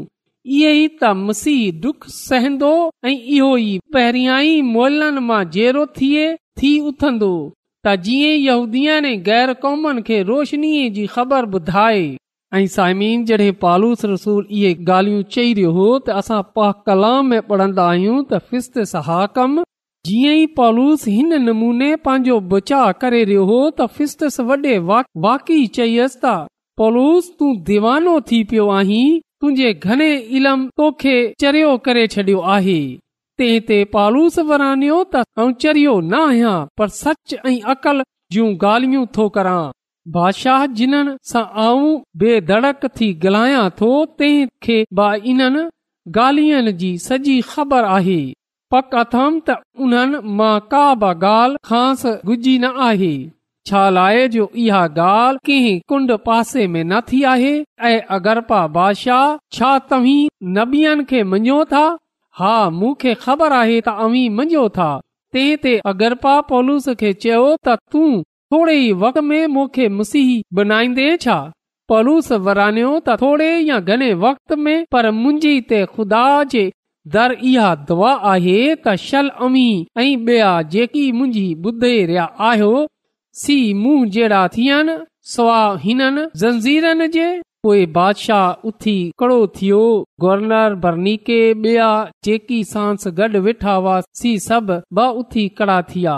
इहे 0.59 0.69
ई 0.83 0.89
तसीहंदो 1.03 2.71
पहिरियां 3.07 4.37
ई 4.51 4.63
मोहलनि 4.75 5.25
मां 5.31 5.41
उथंदो 6.91 7.31
त 7.87 7.97
जीअं 8.05 8.39
यहूदी 8.45 8.85
ने 9.07 9.15
गैर 9.31 9.55
क़ौम 9.65 9.91
खे 10.11 10.21
रोशनीअ 10.31 10.87
जी 10.99 11.07
ख़बर 11.19 11.51
ॿुधाए 11.61 12.07
ऐं 12.61 12.65
साइमीन 12.79 13.27
पालूस 13.67 14.05
रसूल 14.13 14.47
इहे 14.61 14.73
ॻाल्हियूं 14.85 15.23
चई 15.37 15.53
रहियो 15.61 15.71
हो 15.81 15.89
त 15.99 16.21
असां 16.23 16.41
पा 16.59 16.71
कलाम 16.91 17.33
में 17.35 17.43
पढ़ंदा 17.51 17.89
आहियूं 17.95 18.21
त 18.31 18.41
फिस्त 18.53 18.79
सहाकम 18.95 19.59
जीअंई 20.07 20.47
पॉलूस 20.57 21.05
हिन 21.09 21.33
नमूने 21.45 21.89
पंहिंजो 22.09 22.35
बचा 22.51 22.81
करे 23.05 23.23
रहियो 23.31 23.45
हो 23.49 23.57
त 23.79 23.87
फिस्तस 23.97 24.41
वडे॒ 24.49 25.03
वाकि 25.25 25.57
चयसि 25.79 26.19
تون 26.21 26.47
पौलूस 26.81 27.31
तूं 27.39 27.51
दीवानो 27.71 28.13
थी 28.31 28.39
पियो 28.51 28.67
आहीं 28.79 29.07
तुंहिंजे 29.41 29.73
घणे 29.91 30.09
इलम 30.41 30.67
तोखे 30.81 31.15
चरियो 31.45 31.71
करे 31.87 32.07
छडि॒यो 32.15 32.41
आहे 32.57 32.79
तंहिं 33.41 33.61
ते 33.71 33.79
पालूस 33.97 34.39
वरानियो 34.51 34.99
त 35.15 35.23
आउं 35.41 35.53
चरियो 35.65 35.95
न 36.13 36.15
आहियां 36.27 36.55
पर 36.83 36.89
सच 37.01 37.35
ऐं 37.39 37.57
अक़ल 37.75 38.05
जूं 38.37 38.49
गाल्हियूं 38.67 39.07
थो 39.17 39.29
करा 39.41 39.57
बादशाह 40.19 40.67
जिन्हनि 40.81 41.17
सां 41.33 41.45
आऊं 41.67 41.91
बेधड़क 42.25 42.87
थी 42.99 43.11
ॻाल्हायां 43.19 43.69
थो 43.81 43.91
तंहिंखे 44.19 44.81
गाल्हिन 46.19 46.77
जी 46.85 46.97
सॼी 47.11 47.41
ख़बर 47.53 47.93
आही 47.99 48.21
पक 48.75 48.95
अथमि 49.03 49.41
त 49.49 49.55
उन्हनि 49.87 50.21
मां 50.39 50.55
का 50.73 50.85
बि 51.03 51.09
ॻाल्हि 51.27 51.59
ख़ासि 51.69 52.11
गुजी 52.31 52.55
न 52.63 52.71
आहे 52.87 53.11
छा 53.69 53.83
लाइ 53.97 54.25
जो 54.37 54.47
इहा 54.63 54.81
ॻाल्हि 54.95 55.39
कंहिं 55.51 55.77
कुंड 55.93 56.13
पासे 56.27 56.67
में 56.73 56.83
न 56.93 57.01
थी 57.11 57.23
आहे 57.33 57.53
ऐं 57.91 58.01
अगरपा 58.17 58.61
बादशाह 58.79 59.29
छा 59.59 59.71
तव्हीं 59.93 60.29
नबीअनि 60.57 61.05
खे 61.13 61.23
मञो 61.35 61.59
था 61.73 61.85
हा 62.41 62.55
मूंखे 62.81 63.15
ख़बर 63.27 63.53
आहे 63.63 63.81
त 63.89 63.95
अवी 64.07 64.25
मञो 64.41 64.67
था 64.81 64.89
तंहिं 65.37 65.57
ते 65.67 65.75
अगरपा 65.95 66.35
पोलूस 66.51 66.89
खे 67.05 67.13
चयो 67.27 67.47
त 67.67 67.79
तूं 67.95 68.09
थोरे 68.55 68.75
ई 68.87 68.93
वक़्त 69.05 69.27
में 69.31 69.47
मूंखे 69.59 69.89
मुसीह 70.01 70.29
बनाईंदे 70.61 71.07
छा 71.27 71.39
पोलूस 71.93 72.33
वरानियो 72.49 72.91
त 73.07 73.17
थोरे 73.23 73.53
या 73.71 73.79
घणे 73.95 74.11
वक़्त 74.27 74.57
में 74.67 74.79
पर 74.97 75.11
मुंहिंजी 75.23 75.55
ते 75.73 75.83
ख़ुदा 75.95 76.25
जे 76.57 76.67
दर 77.15 77.33
इहा 77.49 77.69
दवा 77.89 78.11
आहे 78.33 78.55
त 78.77 78.93
शल 79.01 79.29
अमी 79.47 79.65
ऐं 80.05 80.25
बया 80.29 80.51
जेकी 80.71 81.01
मुंहिंजी 81.19 81.49
बुधे 81.67 81.91
रिया 82.07 82.25
आहियो 82.47 82.87
सी 83.43 83.59
मूं 83.83 83.99
गवर्नर 90.23 90.75
जेकी 92.29 92.59
सांस 92.73 93.07
गॾ 93.21 93.27
वेठा 93.47 93.73
हुआ 93.81 94.01
सी 94.23 95.47
कड़ा 95.61 95.81
थिया 95.93 96.15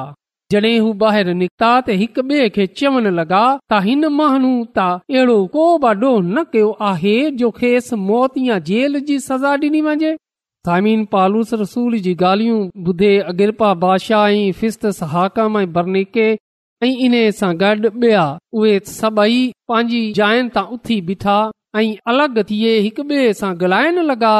जडे 0.52 0.76
हू 0.86 0.92
बीता 1.04 1.72
त 1.88 1.98
हिक 2.04 2.20
बे 2.32 2.48
खे 2.58 2.66
चवण 2.82 3.10
लॻा 3.20 3.42
त 3.42 3.82
हिन 3.88 4.08
महन 4.22 4.46
त 4.78 4.86
अहिड़ो 4.86 5.36
को 5.58 5.66
भाडो 5.86 6.12
न 6.30 6.44
कयो 6.56 6.70
आहे 6.92 7.16
जो 7.42 7.50
खेसि 7.60 8.00
मौत 8.08 8.38
या 8.46 8.58
जेल 8.72 8.98
जी 9.10 9.18
सज़ा 9.26 9.54
डि॒नी 9.66 9.80
वञे 9.90 10.14
पालूस 11.12 11.52
रसूल 11.60 11.94
जी 12.04 12.14
ॻाल्हियूं 12.22 12.58
ॿुधे 12.88 13.12
अगिरपा 13.28 13.68
बादशाह 13.84 14.22
बादशाही 14.22 14.52
फिस्तिस 14.60 15.02
हाकम 15.12 15.58
ऐं 15.60 15.72
बरनीके 15.72 16.26
ऐं 16.86 16.90
इन्हे 17.06 17.20
सां 17.38 17.52
गॾु 17.60 17.90
ॿिया 18.02 18.24
उहे 18.58 18.78
सभई 18.96 19.38
पंहिंजी 19.70 20.02
जायुनि 20.18 20.48
तां 20.56 20.64
उथी 20.76 21.00
बीठा 21.08 21.36
ऐं 21.76 21.86
अलॻि 22.12 22.42
थिए 22.50 22.76
हिक 22.86 23.00
ॿिए 23.06 23.32
सां 23.40 23.52
ॻाल्हाइण 23.62 24.02
लॻा 24.10 24.34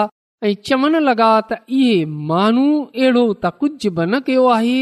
ऐं 0.49 0.55
चवण 0.69 1.01
लॻा 1.09 1.31
त 1.51 1.59
इहे 1.79 1.97
माण्हू 2.33 2.67
अहिड़ो 2.91 3.25
त 3.45 3.55
कुझु 3.61 3.91
बि 3.97 4.07
न 4.13 4.21
कयो 4.29 4.47
आहे 4.59 4.79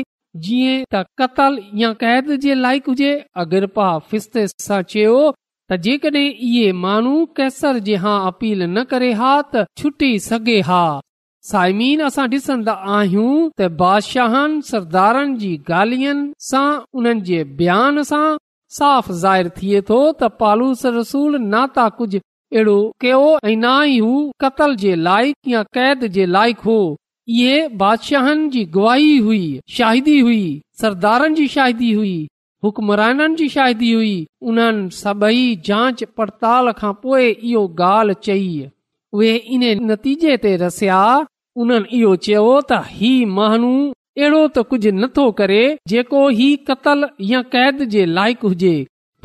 जीअं 0.46 0.76
त 0.94 1.04
कतल 1.20 1.58
या 1.86 1.92
कैद 2.04 2.34
जे 2.46 2.54
लाइक़ु 2.66 2.90
हुजे 2.92 3.14
अगरपा 3.44 3.88
फिस्तस 4.10 4.54
सां 4.68 4.80
चयो 4.94 5.14
त 5.30 5.82
जेकॾहिं 5.88 6.26
इहे 6.36 6.66
माण्हू 6.84 7.16
कैसर 7.38 7.78
जे 7.90 7.94
हा 8.06 8.16
अपील 8.32 8.62
न 8.76 8.84
करे 8.94 9.12
हा 9.22 9.32
त 9.54 9.66
छुटी 9.80 10.16
सघे 10.30 10.58
हा 10.70 10.82
साइमीन 11.50 12.00
असां 12.04 12.24
डि॒सन्दा 12.30 12.72
आहियूं 12.92 13.32
त 13.58 13.66
बादशाहनि 13.80 14.62
सरदारनि 14.68 15.34
जी 15.42 15.50
ॻाल्हियुनि 15.74 16.24
सां 16.46 16.62
उन्हनि 17.00 17.20
जे 17.28 17.42
बयान 17.60 18.02
सां 18.08 18.24
साफ़ 18.78 19.10
ज़ाहिर 19.20 19.50
थिए 19.58 19.82
थो 19.90 19.98
त 19.98 20.30
पालूस 20.40 20.82
रसूल 20.96 21.36
न 21.40 21.60
त 21.76 21.84
कुझु 21.98 22.20
अहिड़ो 22.22 22.74
कयो 23.04 23.20
ऐं 23.50 23.54
ना 23.66 23.74
ई 23.90 24.00
हू 24.06 24.16
कतल 24.46 24.74
जे 24.82 24.94
लाइक़ैद 25.08 26.02
जे 26.16 26.26
लाइक़ु 26.38 26.74
इहे 27.36 27.60
बादशाहनि 27.84 28.50
जी 28.56 28.64
गुवाही 28.78 29.14
हुई 29.28 29.42
शाहिदी 29.76 30.16
हुई 30.28 30.42
सरदारनि 30.82 31.38
जी 31.42 31.46
शाहिदी 31.54 31.92
हुई 32.00 32.16
हुकमराननि 32.68 33.38
जी 33.42 33.48
शाहिदी 33.56 33.92
हुई 33.98 34.12
उन्हनि 34.52 34.90
सभई 34.98 35.46
जांच 35.70 36.04
पड़ताल 36.20 36.72
खां 36.82 36.92
पोए 37.06 37.30
इयो 37.30 37.64
ॻाल्हि 37.92 38.20
चई 38.26 38.52
उहे 39.20 39.34
इन 39.58 39.68
नतीजे 39.94 40.36
ते 40.48 40.56
रसिया 40.66 41.00
उन 41.64 41.70
इहो 41.96 42.14
चयो 42.24 42.46
त 42.70 42.82
ही 42.94 43.10
माण्हू 43.36 43.70
अहिड़ो 43.90 44.40
त 44.56 44.62
कुझु 44.72 44.90
नथो 44.96 45.24
करे 45.38 45.60
जेको 45.92 46.22
ही 46.40 46.48
कतल 46.70 47.06
या 47.30 47.40
कैद 47.54 47.78
जे 47.94 48.04
लाइक़ु 48.18 48.48
हुजे 48.52 48.72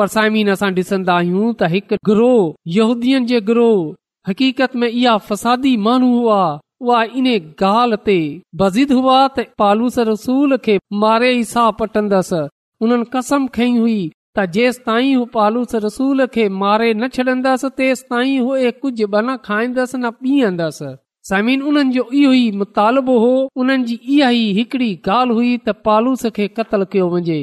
पर 0.02 0.08
साइमीन 0.14 0.50
असां 0.54 0.70
डि॒सन्दा 0.78 1.16
आहियूं 1.24 1.48
त 1.54 1.70
हिकु 1.74 1.98
ग्रोहीअ 2.12 3.20
जे 3.34 3.42
ग्रोह 3.50 4.30
हक़ीक़त 4.32 4.76
में 4.84 4.88
इहा 4.90 5.18
फसादी 5.28 5.76
माण्हू 5.90 6.12
हुआ 6.14 6.40
उहा 6.88 7.02
इन 7.22 7.28
ॻाल्हि 7.34 8.02
ते 8.06 8.18
बज़िद 8.64 8.92
हुआ 9.00 9.18
त 9.36 9.46
पालूस 9.64 10.00
रसूल 10.14 10.58
खे 10.70 10.78
मारे 11.04 11.32
ई 11.34 11.44
साह 11.54 11.70
पटंदसि 11.84 12.42
हुननि 12.82 13.12
कसम 13.18 13.48
खई 13.60 13.76
हुई 13.80 13.98
त 14.08 14.50
जेस 14.60 14.82
ताईं 14.90 15.12
हू 15.18 15.26
पालूस 15.38 15.76
रसूल 15.90 16.26
खे 16.40 16.48
मारे 16.64 16.94
न 16.94 17.14
छॾंदसि 17.20 17.76
तेस 17.82 18.06
ताईं 18.14 18.40
उहे 18.50 18.72
कुझु 18.86 19.08
न 19.14 19.40
खाइंदसि 19.50 19.98
न 20.06 20.18
पीअंदसि 20.24 20.96
साइमिन 21.30 21.62
उन्हनि 21.70 21.92
जो 21.96 22.04
इहो 22.20 22.32
ई 22.34 22.46
मुतालबो 22.60 23.18
हो 23.24 23.34
उन्हनि 23.64 23.84
जी 23.90 23.96
इहा 24.14 24.30
ई 24.38 24.46
हिकड़ी 24.60 24.88
ॻाल्हि 25.08 25.36
हुई 25.40 25.50
त 25.58 25.74
पालूस 25.88 26.26
खे 26.38 26.48
क़तल 26.60 26.86
कयो 26.96 27.10
वञे 27.12 27.36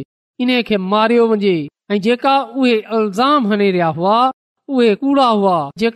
इन 0.47 0.51
खे 0.71 0.77
मारियो 0.95 1.27
वञे 1.35 1.53
ऐं 1.97 2.01
जेका 2.07 2.33
उहे 2.63 2.73
अल्ज़ाम 2.99 3.47
हणे 3.53 3.71
रहिया 3.77 3.87
हुआ 4.01 4.17
उहे 4.79 4.89
कूड़ा 5.05 5.27
हुआ 5.27 5.59
डे 5.83 5.93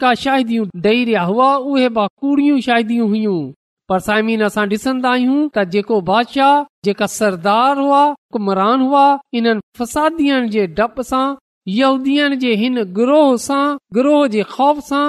रहिया 1.02 1.22
हुआ 1.32 1.48
उहे 1.72 2.60
शादी 2.68 2.96
हुयूं 3.08 3.40
पर 3.90 3.98
साइमीन 4.06 4.42
असां 4.50 4.66
डि॒सन्दा 4.74 5.10
आहियूं 5.16 5.40
त 5.54 5.64
जेको 5.76 6.00
बादशाह 6.14 6.54
जेका 6.88 7.06
सरदार 7.18 7.82
हुआ 7.86 8.02
हुकमरान 8.10 8.86
हुआ 8.88 9.04
इन्हनि 9.40 9.60
फसादीअ 9.80 10.38
जे 10.54 10.66
डप 10.78 11.00
सां 11.14 11.24
यहूदीअ 11.80 12.30
जे 12.46 12.54
हिन 12.62 12.84
गिरोह 13.00 13.28
सां 13.50 13.62
गिरोह 13.98 14.22
जे 14.36 14.42
ख़ौफ़ 14.58 14.84
सां 14.92 15.04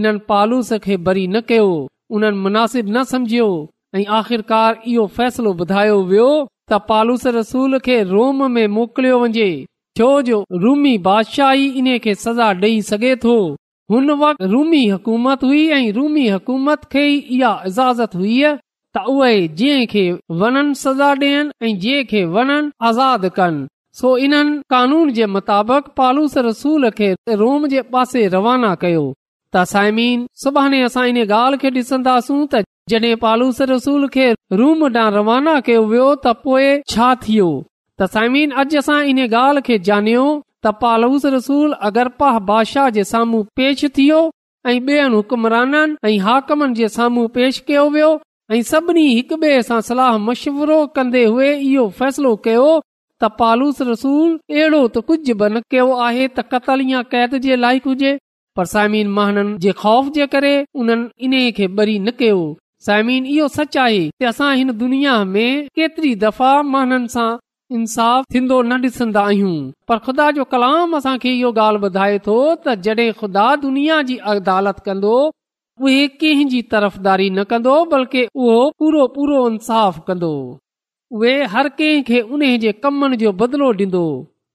इन्हनि 0.00 0.24
पालूस 0.34 0.72
खे 0.88 0.96
बरी 1.10 1.26
न 1.34 1.40
कयो 1.52 1.70
उन 2.14 2.24
मुनासिब 2.38 2.88
न 2.96 3.02
सम्झियो 3.10 3.46
ऐं 3.96 4.04
आख़िरकार 4.18 4.80
इहो 4.88 5.06
फैसलो 5.16 5.52
वियो 5.62 6.28
त 6.72 6.78
पालूस 6.88 7.26
वञे 9.22 9.64
छो 9.98 10.10
जो 10.22 10.44
सजा 12.26 12.52
डे 12.62 13.14
थो 13.24 13.34
ऐं 13.92 14.34
रूमी 14.52 14.86
हकूमत 16.28 16.84
खे 16.92 17.06
इहा 17.14 17.52
इजाज़त 17.66 18.14
हुई 18.14 18.42
त 18.96 19.04
उहे 19.14 19.84
खे 19.94 20.04
सजा 20.84 21.12
डि॒यनि 21.24 21.66
ऐं 21.72 21.78
जंहिं 21.80 22.04
खे 22.12 22.24
आज़ाद 22.88 23.30
कनि 23.38 23.66
सो 24.00 24.16
इन्हनि 24.28 24.58
कानून 24.70 25.12
जे 25.18 25.26
मुताबिक़ 25.38 25.88
पालूस 25.96 26.36
रसूल 26.48 26.90
खे 27.00 27.14
रोम 27.44 27.66
जे 27.74 27.82
पासे 27.96 28.26
रवाना 28.36 28.74
कयो 28.84 29.12
तसाइमीन 29.56 30.24
सुभाणे 30.44 30.80
असां 30.86 31.04
इन 31.10 31.16
ॻाल्हि 31.30 31.58
खे 31.62 31.68
ॾिसन्दास 31.80 32.30
त 32.54 32.60
जॾहिं 32.92 33.14
पालूस 33.22 33.60
रसूल 33.74 34.06
खे 34.16 34.26
रूम 34.60 34.84
ॾांहुं 34.86 35.12
रवाना 35.16 35.54
कयो 35.68 35.84
वियो 35.92 36.08
त 36.26 36.34
पोए 36.44 36.66
छा 36.94 37.12
थियो 37.22 37.48
तसाइमीन 38.00 38.50
अॼु 38.62 38.78
असां 38.78 38.98
इन 39.12 39.20
ॻाल्हि 39.26 39.62
खे 39.68 39.78
ॼाणयो 39.90 40.26
त 40.64 40.72
पालूस 40.82 41.24
रसूल 41.36 41.72
अगर 41.90 42.08
पाह 42.20 42.38
बादशाह 42.50 42.88
जे 42.98 43.04
साम्हूं 43.12 43.42
पेश 43.60 43.84
थियो 43.98 44.18
ऐं 44.70 44.78
बेयनि 44.86 45.14
हुकुमराननि 45.16 45.96
ऐं 46.10 46.18
हाकमनि 46.28 46.74
जे 46.82 46.88
साम्हू 46.98 47.26
पेष 47.38 47.58
कयो 47.68 47.88
वियो 47.96 48.10
ऐं 48.54 48.62
सभिनी 48.74 49.06
हिक 49.14 49.32
ॿिए 49.40 49.60
सां 49.70 49.80
सलाह 49.90 50.16
मशवरो 50.26 50.78
कन्दे 50.98 51.24
हुए 51.34 51.50
इहो 51.70 51.88
फ़ैसिलो 52.00 52.34
कयो 52.48 52.68
त 53.22 53.30
पालूस 53.40 53.80
रसूल 53.92 54.30
अहिड़ो 54.36 54.84
त 54.96 55.04
कुझ 55.10 55.20
बि 55.42 55.48
न 55.56 55.66
कयो 55.74 55.88
आहे 56.10 56.28
त 56.38 56.62
कैद 57.14 57.34
जे 57.48 57.58
लाइक 57.66 57.88
हुजे 57.92 58.16
पर 58.58 58.64
साइमीन 58.66 59.16
कयो 62.20 62.36
साइमी 62.86 63.16
सच 63.56 63.76
आहे 63.84 64.68
दफ़ा 66.26 66.50
महन 66.74 67.06
सां 67.14 67.28
इंसाफ़ 67.78 68.38
आहियूं 69.18 69.56
पर 69.92 69.98
ख़ुदा 70.06 70.26
जो 70.38 70.42
कलाम 70.54 70.88
असांखे 70.96 71.32
इहो 71.38 71.50
ॻाल्हि 71.62 71.88
ॿुधाए 71.88 72.16
थो 72.26 72.36
त 72.66 72.66
जड॒ 72.88 73.00
खुदा 73.22 73.46
दुनिया 73.66 73.96
जी 74.10 74.16
अदालत 74.34 74.78
कंदो 74.88 75.14
उहे 75.88 76.06
कंहिं 76.24 76.62
तरफ़दारी 76.74 77.26
न 77.30 77.44
कंदो 77.52 77.74
बल्कि 77.94 78.22
उहो 78.34 78.54
पूरो 78.82 79.02
पूरो 79.18 79.42
इंसाफ़ 79.52 80.00
कंदो 80.10 80.32
उहे 81.20 81.36
हर 81.56 81.68
कंहिं 81.82 82.00
खे 82.12 82.20
उन 82.38 82.46
जे 82.66 82.74
कमनि 82.86 83.20
जो 83.24 83.32
बदिलो 83.44 83.70
डि॒ंदो 83.82 84.04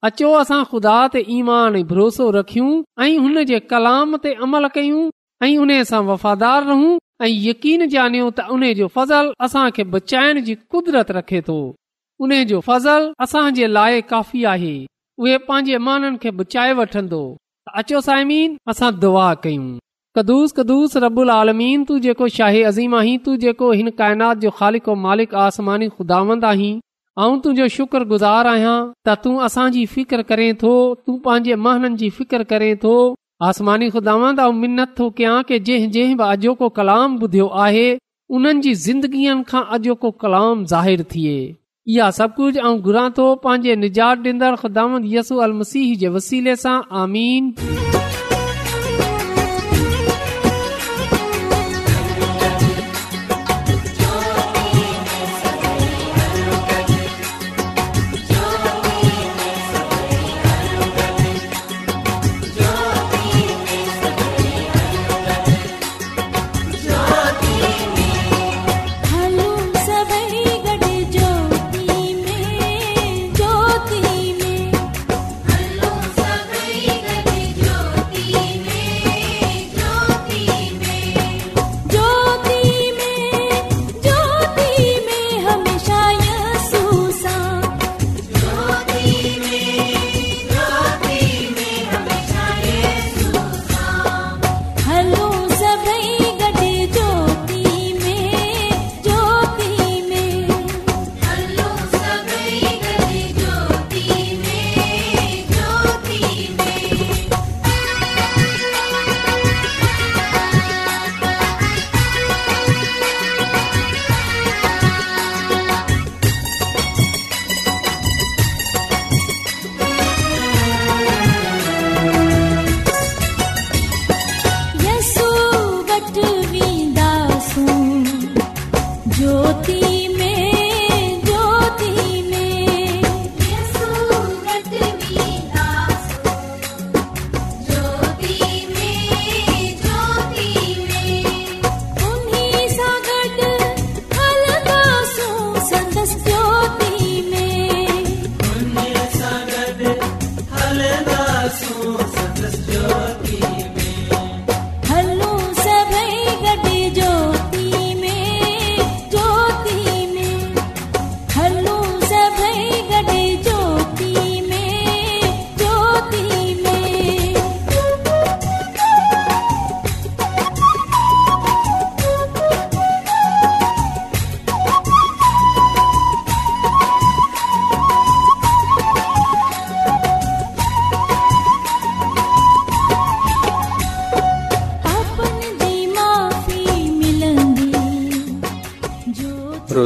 अचो 0.08 0.30
असां 0.38 0.64
खुदा 0.70 0.96
ते 1.14 1.20
ईमान 1.38 1.76
ऐं 1.80 1.86
भरोसो 1.90 2.26
रखियूं 2.38 2.70
ऐं 3.06 3.18
हुन 3.24 3.44
जे 3.50 3.58
कलाम 3.72 4.16
ते 4.24 4.32
अमल 4.46 4.68
कयूं 4.78 5.04
ऐं 5.48 5.58
उन 5.66 5.72
सां 5.90 6.00
वफ़ादार 6.08 6.64
रहू 6.70 6.88
ऐं 7.26 7.30
यकीन 7.50 7.82
ॼाणियो 7.96 8.30
त 8.38 8.46
उन 8.56 8.64
जो 8.80 8.88
फज़ल 8.96 9.30
असां 9.48 9.66
खे 9.78 9.84
बचाइण 9.94 10.40
जी 10.50 10.56
क़ुदरत 10.72 11.12
रखे 11.18 11.42
तो 11.50 11.58
उन्हे 12.26 12.40
जो 12.54 12.62
फज़ल 12.70 13.06
असां 13.28 13.44
जे 13.60 13.68
लाइ 13.78 14.02
काफ़ी 14.14 14.44
आ 14.44 14.56
उहे 15.26 15.38
पंहिंजे 15.50 15.78
माननि 15.90 16.18
खे 16.26 16.32
बचाए 16.42 16.74
वठंदो 16.82 17.22
अचो 17.84 18.02
साइमीन 18.10 18.58
असां 18.74 18.92
दुआ 19.06 19.28
कयूं 19.46 19.70
कदुस 20.20 20.54
कदुस 20.62 20.98
रबुल 21.06 21.30
आलमीन 21.40 21.84
तू 21.92 22.00
जेको 22.08 22.28
शाही 22.40 22.62
अज़ीम 22.70 22.96
आहीं 23.02 23.18
तू 23.28 23.36
जेको 23.46 23.72
हिन 23.82 23.90
काइनात 24.02 24.38
जो 24.46 24.50
ख़ालि 24.62 24.82
मालिक 25.08 25.36
आसमानी 25.50 25.90
खुदावंद 26.00 26.50
आहीं 26.54 26.80
ऐं 27.20 27.40
तुंहिंजो 27.44 27.68
शुक्रगुज़ार 27.76 28.48
आहियां 28.48 28.76
त 29.06 29.14
तूं 29.24 29.34
असांजी 29.46 29.86
फ़िकिर 29.94 30.22
करें 30.30 30.54
थो 30.62 30.70
तू 31.08 31.16
पंहिंजे 31.26 31.56
महननि 31.64 31.98
जी 32.02 32.10
फ़िकिर 32.18 32.44
करें 32.52 32.76
थो 32.84 32.94
आसमानी 33.48 33.90
ख़ुदांद 33.96 34.40
मिनत 34.62 34.94
थो 35.00 35.10
कयां 35.18 35.42
की 35.50 35.60
जंहिं 35.70 35.92
जंहिं 35.96 36.16
बि 36.22 36.30
अॼोको 36.36 36.70
कलाम 36.80 37.18
ॿुधियो 37.26 37.48
आहे 37.66 37.88
उन्हनि 38.38 38.62
जी 38.68 38.74
ज़िंदगीअ 38.86 39.36
खां 39.52 39.64
अॼोको 39.80 40.12
कलाम 40.24 40.66
ज़ाहिरु 40.74 41.04
थिए 41.16 41.36
इहा 41.96 42.10
सभु 42.22 42.34
कुझु 42.40 42.60
ऐं 42.70 42.76
घुरां 42.88 43.10
थो 43.20 43.28
पंहिंजे 43.48 43.76
निजात 43.86 44.18
डींदड़ 44.28 44.56
ख़ुदामद 44.64 45.12
यसू 45.16 45.38
अल 45.48 45.54
मसीह 45.60 45.96
जे 46.06 46.16
वसीले 46.18 46.56
सां 46.66 46.78
आमीन 47.04 47.54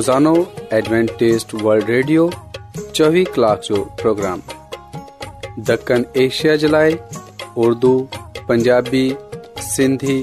ज़ोनो 0.06 0.34
एडवेंटेज़ 0.78 1.44
वल्ड 1.65 1.84
रेडियो 1.89 2.24
चोवीह 2.78 3.26
کلاک 3.36 3.60
جو 3.68 3.76
پروگرام 4.02 4.39
دکن 5.68 6.02
ایشیا 6.22 6.54
جلائے 6.63 6.91
اردو 7.56 7.94
پنجابی 8.48 9.06
سندھی 9.76 10.20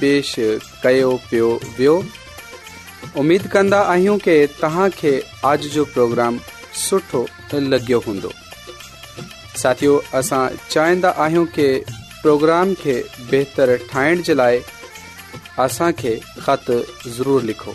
पेशि 0.00 0.46
कयो 0.82 1.10
पियो 1.30 1.50
वियो 1.78 1.96
उमेद 3.22 3.44
कि 3.56 4.42
तव्हांखे 4.62 5.14
آج 5.52 5.60
जो 5.76 5.82
प्रोग्राम 5.94 6.34
सुठो 6.88 7.22
लॻियो 7.68 7.98
हूंदो 8.06 8.30
साथियो 9.62 9.94
असां 10.14 10.44
कि 11.58 11.66
प्रोग्राम 12.22 12.74
खे 12.82 12.96
बहितरु 13.30 13.74
ठाहिण 13.92 14.16
जे 14.22 14.34
लाइ 14.42 14.54
असांखे 15.68 16.14
خط 16.40 16.70
ضرور 17.18 17.40
लिखो 17.52 17.74